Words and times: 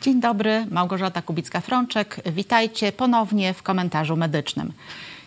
Dzień 0.00 0.20
dobry, 0.20 0.66
Małgorzata 0.70 1.22
Kubicka-Frączek. 1.22 2.32
Witajcie 2.32 2.92
ponownie 2.92 3.54
w 3.54 3.62
komentarzu 3.62 4.16
medycznym. 4.16 4.72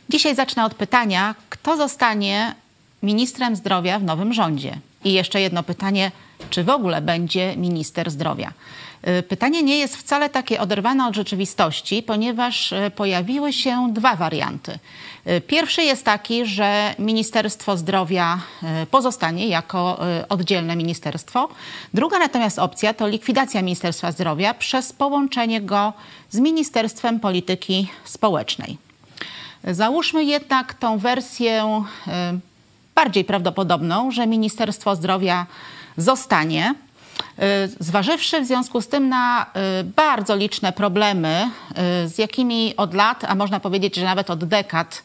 Dzisiaj 0.09 0.35
zacznę 0.35 0.65
od 0.65 0.73
pytania, 0.73 1.35
kto 1.49 1.77
zostanie 1.77 2.55
ministrem 3.03 3.55
zdrowia 3.55 3.99
w 3.99 4.03
nowym 4.03 4.33
rządzie? 4.33 4.79
I 5.03 5.13
jeszcze 5.13 5.41
jedno 5.41 5.63
pytanie, 5.63 6.11
czy 6.49 6.63
w 6.63 6.69
ogóle 6.69 7.01
będzie 7.01 7.57
minister 7.57 8.11
zdrowia? 8.11 8.53
Y, 9.07 9.23
pytanie 9.23 9.63
nie 9.63 9.77
jest 9.77 9.97
wcale 9.97 10.29
takie 10.29 10.61
oderwane 10.61 11.07
od 11.07 11.15
rzeczywistości, 11.15 12.03
ponieważ 12.03 12.71
y, 12.71 12.91
pojawiły 12.95 13.53
się 13.53 13.89
dwa 13.93 14.15
warianty. 14.15 14.79
Y, 15.27 15.41
pierwszy 15.41 15.83
jest 15.83 16.05
taki, 16.05 16.45
że 16.45 16.95
Ministerstwo 16.99 17.77
Zdrowia 17.77 18.39
pozostanie 18.91 19.47
jako 19.47 19.99
oddzielne 20.29 20.75
ministerstwo. 20.75 21.49
Druga 21.93 22.19
natomiast 22.19 22.59
opcja 22.59 22.93
to 22.93 23.07
likwidacja 23.07 23.61
Ministerstwa 23.61 24.11
Zdrowia 24.11 24.53
przez 24.53 24.93
połączenie 24.93 25.61
go 25.61 25.93
z 26.29 26.39
Ministerstwem 26.39 27.19
Polityki 27.19 27.87
Społecznej. 28.03 28.77
Załóżmy 29.63 30.23
jednak 30.23 30.73
tą 30.73 30.97
wersję 30.97 31.83
bardziej 32.95 33.25
prawdopodobną, 33.25 34.11
że 34.11 34.27
Ministerstwo 34.27 34.95
Zdrowia 34.95 35.45
zostanie. 35.97 36.75
Y, 37.39 37.69
zważywszy 37.79 38.41
w 38.41 38.45
związku 38.45 38.81
z 38.81 38.87
tym 38.87 39.09
na 39.09 39.45
y, 39.81 39.83
bardzo 39.83 40.35
liczne 40.35 40.71
problemy, 40.71 41.49
y, 42.05 42.09
z 42.09 42.17
jakimi 42.17 42.73
od 42.77 42.93
lat, 42.93 43.23
a 43.27 43.35
można 43.35 43.59
powiedzieć, 43.59 43.95
że 43.95 44.05
nawet 44.05 44.29
od 44.29 44.45
dekad, 44.45 45.03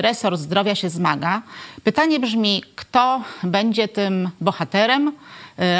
resort 0.00 0.40
zdrowia 0.40 0.74
się 0.74 0.90
zmaga, 0.90 1.42
pytanie 1.84 2.20
brzmi, 2.20 2.62
kto 2.76 3.22
będzie 3.42 3.88
tym 3.88 4.30
bohaterem, 4.40 5.12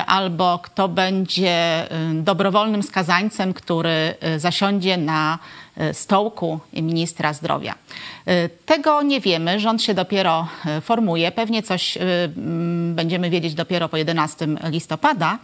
albo 0.06 0.58
kto 0.62 0.88
będzie 0.88 1.86
dobrowolnym 2.14 2.82
skazańcem, 2.82 3.54
który 3.54 4.14
zasiądzie 4.36 4.96
na 4.96 5.38
stołku 5.92 6.60
ministra 6.72 7.32
zdrowia. 7.32 7.74
Tego 8.66 9.02
nie 9.02 9.20
wiemy, 9.20 9.60
rząd 9.60 9.82
się 9.82 9.94
dopiero 9.94 10.48
formuje, 10.80 11.32
pewnie 11.32 11.62
coś 11.62 11.98
będziemy 12.94 13.30
wiedzieć 13.30 13.54
dopiero 13.54 13.88
po 13.88 13.96
11 13.96 14.46
listopada. 14.64 15.38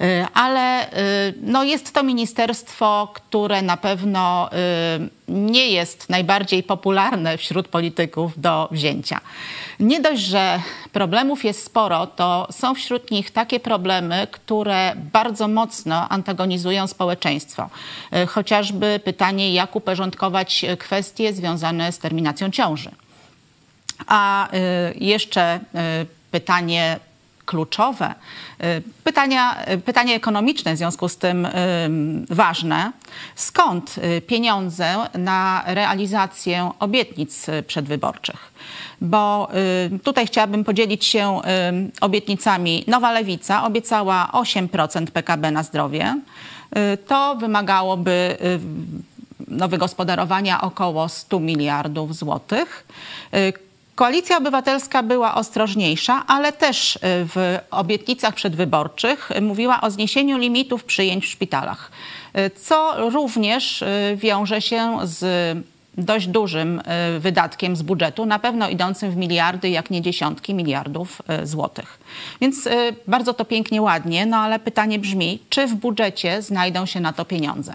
Y, 0.00 0.26
ale 0.34 0.92
y, 1.28 1.34
no 1.42 1.64
jest 1.64 1.92
to 1.92 2.02
ministerstwo, 2.02 3.10
które 3.14 3.62
na 3.62 3.76
pewno 3.76 4.50
y, 4.52 5.08
nie 5.28 5.68
jest 5.68 6.10
najbardziej 6.10 6.62
popularne 6.62 7.38
wśród 7.38 7.68
polityków 7.68 8.40
do 8.40 8.68
wzięcia. 8.70 9.20
Nie 9.80 10.00
dość, 10.00 10.22
że 10.22 10.60
problemów 10.92 11.44
jest 11.44 11.64
sporo, 11.64 12.06
to 12.06 12.48
są 12.50 12.74
wśród 12.74 13.10
nich 13.10 13.30
takie 13.30 13.60
problemy, 13.60 14.26
które 14.30 14.92
bardzo 15.12 15.48
mocno 15.48 16.08
antagonizują 16.08 16.86
społeczeństwo. 16.86 17.70
Chociażby 18.28 19.00
pytanie, 19.04 19.54
jak 19.54 19.76
uporządkować 19.76 20.64
kwestie 20.78 21.32
związane 21.32 21.92
z 21.92 21.98
terminacją 21.98 22.50
ciąży. 22.50 22.90
A 24.06 24.48
jeszcze 24.94 25.60
pytanie 26.30 26.98
kluczowe. 27.44 28.14
Y, 28.64 28.82
pytania, 29.04 29.56
y, 29.72 29.78
pytanie 29.78 30.14
ekonomiczne 30.14 30.74
w 30.74 30.78
związku 30.78 31.08
z 31.08 31.16
tym 31.16 31.46
y, 31.46 31.50
ważne. 32.30 32.92
Skąd 33.34 33.96
pieniądze 34.26 34.94
na 35.14 35.62
realizację 35.66 36.70
obietnic 36.78 37.46
przedwyborczych? 37.66 38.52
Bo 39.00 39.48
tutaj 40.04 40.26
chciałabym 40.26 40.64
podzielić 40.64 41.04
się 41.04 41.40
obietnicami. 42.00 42.84
Nowa 42.86 43.12
Lewica 43.12 43.64
obiecała 43.64 44.30
8% 44.32 45.06
PKB 45.06 45.50
na 45.50 45.62
zdrowie. 45.62 46.20
To 47.06 47.36
wymagałoby 47.36 48.36
no, 49.48 49.68
wygospodarowania 49.68 50.60
około 50.60 51.08
100 51.08 51.40
miliardów 51.40 52.16
złotych. 52.16 52.86
Koalicja 53.94 54.38
Obywatelska 54.38 55.02
była 55.02 55.34
ostrożniejsza, 55.34 56.24
ale 56.26 56.52
też 56.52 56.96
y, 56.96 56.98
w 57.02 57.58
obietnicach 57.70 58.34
przedwyborczych 58.34 59.30
mówiła 59.42 59.80
o 59.80 59.90
zniesieniu 59.90 60.38
limitów 60.38 60.84
przyjęć 60.84 61.24
w 61.24 61.28
szpitalach, 61.28 61.90
y, 62.38 62.50
co 62.50 63.10
również 63.10 63.82
y, 63.82 63.86
wiąże 64.16 64.60
się 64.60 64.98
z 65.02 65.58
dość 65.98 66.26
dużym 66.26 66.82
wydatkiem 67.18 67.76
z 67.76 67.82
budżetu, 67.82 68.26
na 68.26 68.38
pewno 68.38 68.68
idącym 68.68 69.10
w 69.10 69.16
miliardy, 69.16 69.68
jak 69.68 69.90
nie 69.90 70.02
dziesiątki 70.02 70.54
miliardów 70.54 71.22
złotych. 71.44 71.98
Więc 72.40 72.68
bardzo 73.06 73.34
to 73.34 73.44
pięknie, 73.44 73.82
ładnie, 73.82 74.26
no 74.26 74.36
ale 74.36 74.58
pytanie 74.58 74.98
brzmi, 74.98 75.38
czy 75.50 75.66
w 75.66 75.74
budżecie 75.74 76.42
znajdą 76.42 76.86
się 76.86 77.00
na 77.00 77.12
to 77.12 77.24
pieniądze? 77.24 77.74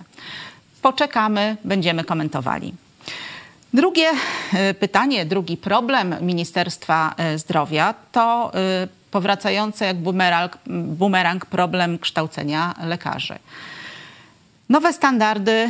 Poczekamy, 0.82 1.58
będziemy 1.64 2.04
komentowali. 2.04 2.74
Drugie 3.74 4.12
e, 4.54 4.74
pytanie, 4.74 5.26
drugi 5.26 5.58
problem 5.58 6.16
Ministerstwa 6.22 7.14
e, 7.18 7.38
Zdrowia 7.38 7.94
to 8.12 8.52
e, 8.54 8.88
powracający 9.12 9.86
jak 9.86 9.98
bumerang, 9.98 10.58
bumerang 10.68 11.46
problem 11.46 12.00
kształcenia 12.00 12.76
lekarzy. 12.84 13.36
Nowe 14.70 14.94
standardy 14.94 15.70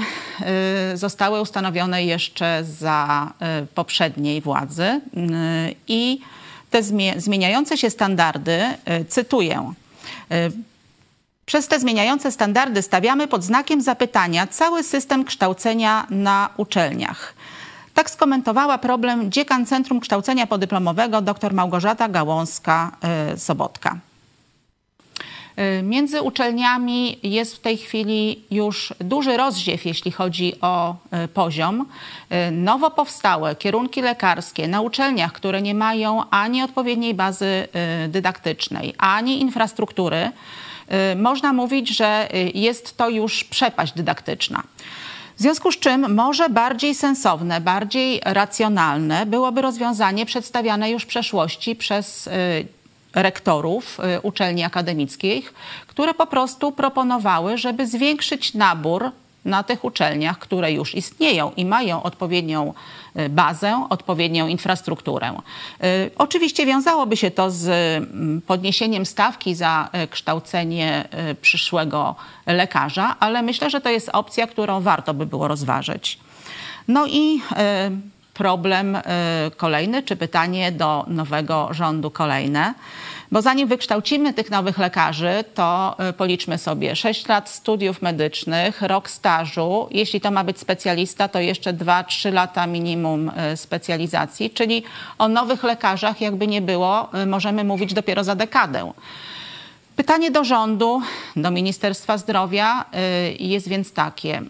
zostały 0.93 1.41
ustanowione 1.41 2.03
jeszcze 2.03 2.63
za 2.63 3.33
poprzedniej 3.75 4.41
władzy 4.41 5.01
i 5.87 6.21
te 6.69 6.83
zmieniające 7.17 7.77
się 7.77 7.89
standardy, 7.89 8.61
cytuję, 9.09 9.73
przez 11.45 11.67
te 11.67 11.79
zmieniające 11.79 12.31
standardy 12.31 12.81
stawiamy 12.81 13.27
pod 13.27 13.43
znakiem 13.43 13.81
zapytania 13.81 14.47
cały 14.47 14.83
system 14.83 15.25
kształcenia 15.25 16.07
na 16.09 16.49
uczelniach. 16.57 17.33
Tak 17.99 18.09
skomentowała 18.09 18.77
problem 18.77 19.31
dziekan 19.31 19.65
Centrum 19.65 19.99
Kształcenia 19.99 20.47
Podyplomowego 20.47 21.21
dr 21.21 21.53
Małgorzata 21.53 22.09
Gałązka-Sobotka. 22.09 23.95
Y, 25.79 25.83
między 25.83 26.21
uczelniami 26.21 27.19
jest 27.23 27.55
w 27.55 27.59
tej 27.59 27.77
chwili 27.77 28.43
już 28.51 28.93
duży 28.99 29.37
rozdziew, 29.37 29.85
jeśli 29.85 30.11
chodzi 30.11 30.53
o 30.61 30.95
y, 31.23 31.27
poziom. 31.27 31.85
Y, 32.47 32.51
nowo 32.51 32.91
powstałe 32.91 33.55
kierunki 33.55 34.01
lekarskie 34.01 34.67
na 34.67 34.81
uczelniach, 34.81 35.31
które 35.31 35.61
nie 35.61 35.75
mają 35.75 36.23
ani 36.29 36.63
odpowiedniej 36.63 37.13
bazy 37.13 37.67
dydaktycznej, 38.07 38.93
ani 38.97 39.41
infrastruktury, 39.41 40.31
można 41.15 41.53
mówić, 41.53 41.97
że 41.97 42.29
jest 42.53 42.97
to 42.97 43.09
już 43.09 43.43
przepaść 43.43 43.93
dydaktyczna. 43.93 44.63
W 45.39 45.41
związku 45.41 45.71
z 45.71 45.79
czym 45.79 46.15
może 46.15 46.49
bardziej 46.49 46.95
sensowne, 46.95 47.61
bardziej 47.61 48.21
racjonalne 48.25 49.25
byłoby 49.25 49.61
rozwiązanie 49.61 50.25
przedstawiane 50.25 50.91
już 50.91 51.03
w 51.03 51.07
przeszłości 51.07 51.75
przez 51.75 52.27
y, 52.27 52.31
rektorów 53.15 53.97
y, 54.17 54.21
uczelni 54.21 54.63
akademickich, 54.63 55.53
które 55.87 56.13
po 56.13 56.27
prostu 56.27 56.71
proponowały, 56.71 57.57
żeby 57.57 57.87
zwiększyć 57.87 58.53
nabór 58.53 59.11
na 59.49 59.63
tych 59.63 59.83
uczelniach, 59.85 60.39
które 60.39 60.71
już 60.71 60.95
istnieją 60.95 61.51
i 61.57 61.65
mają 61.65 62.03
odpowiednią 62.03 62.73
y, 63.19 63.29
bazę, 63.29 63.85
odpowiednią 63.89 64.47
infrastrukturę. 64.47 65.33
Y, 65.83 66.11
oczywiście 66.17 66.65
wiązałoby 66.65 67.17
się 67.17 67.31
to 67.31 67.51
z 67.51 67.67
mm, 67.67 68.41
podniesieniem 68.41 69.05
stawki 69.05 69.55
za 69.55 69.89
y, 70.03 70.07
kształcenie 70.07 71.09
przyszłego 71.41 72.15
lekarza, 72.45 73.15
ale 73.19 73.41
myślę, 73.41 73.69
że 73.69 73.81
to 73.81 73.89
jest 73.89 74.09
opcja, 74.13 74.47
którą 74.47 74.81
warto 74.81 75.13
by 75.13 75.25
było 75.25 75.47
rozważyć. 75.47 76.19
No 76.87 77.07
i 77.07 77.41
problem 78.39 78.97
kolejny, 79.57 80.03
czy 80.03 80.15
pytanie 80.15 80.71
do 80.71 81.05
nowego 81.07 81.73
rządu 81.73 82.11
kolejne. 82.11 82.73
Bo 83.31 83.41
zanim 83.41 83.67
wykształcimy 83.67 84.33
tych 84.33 84.51
nowych 84.51 84.77
lekarzy, 84.77 85.43
to 85.53 85.95
y, 86.09 86.13
policzmy 86.13 86.57
sobie 86.57 86.95
6 86.95 87.27
lat 87.27 87.49
studiów 87.49 88.01
medycznych, 88.01 88.81
rok 88.81 89.09
stażu. 89.09 89.87
Jeśli 89.91 90.21
to 90.21 90.31
ma 90.31 90.43
być 90.43 90.59
specjalista, 90.59 91.27
to 91.27 91.39
jeszcze 91.39 91.73
2-3 91.73 92.33
lata 92.33 92.67
minimum 92.67 93.31
y, 93.53 93.57
specjalizacji, 93.57 94.49
czyli 94.49 94.83
o 95.17 95.27
nowych 95.27 95.63
lekarzach, 95.63 96.21
jakby 96.21 96.47
nie 96.47 96.61
było, 96.61 97.09
y, 97.23 97.25
możemy 97.25 97.63
mówić 97.63 97.93
dopiero 97.93 98.23
za 98.23 98.35
dekadę. 98.35 98.91
Pytanie 99.95 100.31
do 100.31 100.43
rządu, 100.43 101.01
do 101.35 101.51
Ministerstwa 101.51 102.17
Zdrowia 102.17 102.85
jest 103.39 103.67
więc 103.67 103.93
takie: 103.93 104.41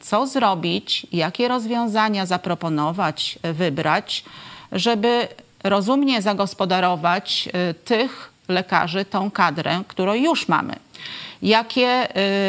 co 0.00 0.26
zrobić, 0.26 1.06
jakie 1.12 1.48
rozwiązania 1.48 2.26
zaproponować, 2.26 3.38
wybrać, 3.42 4.24
żeby 4.72 5.28
rozumnie 5.64 6.22
zagospodarować 6.22 7.48
y, 7.70 7.74
tych 7.74 8.32
lekarzy, 8.48 9.04
tą 9.04 9.30
kadrę, 9.30 9.82
którą 9.88 10.14
już 10.14 10.48
mamy. 10.48 10.76
Jakie 11.42 12.08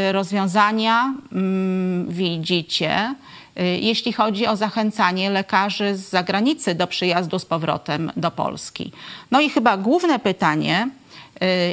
y, 0.10 0.12
rozwiązania 0.12 1.14
mm, 1.32 2.10
widzicie, 2.10 3.16
y, 3.60 3.64
jeśli 3.64 4.14
chodzi 4.14 4.48
o 4.48 4.56
zachęcanie 4.56 5.30
lekarzy 5.30 5.96
z 5.96 6.10
zagranicy 6.10 6.76
do 6.76 6.88
przyjazdu 6.88 7.40
z 7.40 7.46
powrotem 7.46 8.12
do 8.18 8.32
Polski? 8.32 8.92
No 9.32 9.42
i 9.42 9.50
chyba 9.50 9.78
główne 9.78 10.20
pytanie, 10.20 10.90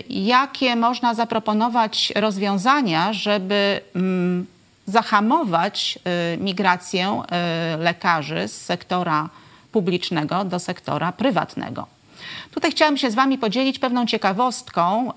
Jakie 0.09 0.77
można 0.77 1.15
zaproponować 1.15 2.13
rozwiązania, 2.17 3.13
żeby 3.13 3.81
mm, 3.95 4.47
zahamować 4.87 5.99
migrację 6.39 7.23
lekarzy 7.79 8.49
z 8.49 8.65
sektora 8.65 9.29
publicznego 9.73 10.45
do 10.45 10.59
sektora 10.59 11.13
prywatnego? 11.13 11.87
Tutaj 12.51 12.71
chciałam 12.71 12.97
się 12.97 13.11
z 13.11 13.15
Wami 13.15 13.39
podzielić 13.39 13.79
pewną 13.79 14.07
ciekawostką. 14.07 15.13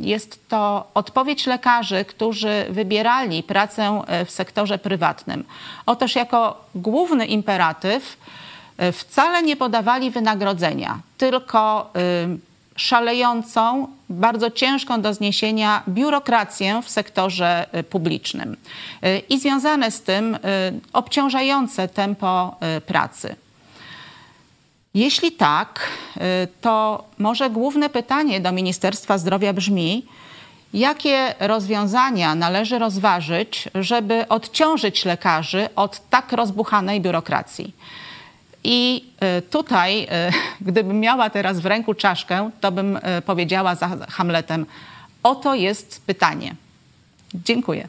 Jest 0.00 0.48
to 0.48 0.90
odpowiedź 0.94 1.46
lekarzy, 1.46 2.04
którzy 2.04 2.66
wybierali 2.70 3.42
pracę 3.42 4.02
w 4.26 4.30
sektorze 4.30 4.78
prywatnym. 4.78 5.44
Otóż 5.86 6.16
jako 6.16 6.64
główny 6.74 7.26
imperatyw 7.26 8.16
wcale 8.92 9.42
nie 9.42 9.56
podawali 9.56 10.10
wynagrodzenia, 10.10 10.98
tylko 11.18 11.92
szalejącą, 12.76 13.88
bardzo 14.14 14.50
ciężką 14.50 15.02
do 15.02 15.14
zniesienia 15.14 15.82
biurokrację 15.88 16.82
w 16.84 16.90
sektorze 16.90 17.66
publicznym 17.90 18.56
i 19.28 19.38
związane 19.40 19.90
z 19.90 20.02
tym 20.02 20.38
obciążające 20.92 21.88
tempo 21.88 22.56
pracy. 22.86 23.36
Jeśli 24.94 25.32
tak, 25.32 25.80
y, 26.16 26.20
to 26.60 27.04
może 27.18 27.50
główne 27.50 27.90
pytanie 27.90 28.40
do 28.40 28.52
Ministerstwa 28.52 29.18
Zdrowia 29.18 29.52
brzmi, 29.52 30.06
jakie 30.74 31.34
rozwiązania 31.40 32.34
należy 32.34 32.78
rozważyć, 32.78 33.68
żeby 33.74 34.28
odciążyć 34.28 35.04
lekarzy 35.04 35.68
od 35.76 36.08
tak 36.10 36.32
rozbuchanej 36.32 37.00
biurokracji. 37.00 37.74
I 38.64 39.04
y, 39.38 39.42
tutaj, 39.42 40.02
y, 40.02 40.06
gdybym 40.70 41.00
miała 41.00 41.30
teraz 41.30 41.60
w 41.60 41.66
ręku 41.66 41.94
czaszkę, 41.94 42.50
to 42.60 42.72
bym 42.72 42.98
powiedziała 43.26 43.74
za 43.74 43.88
Hamletem: 43.88 44.66
Oto 45.22 45.54
jest 45.54 46.02
pytanie. 46.06 46.54
Dziękuję. 47.34 47.88